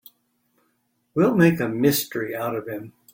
[1.13, 2.93] We'll make a mystery out of him.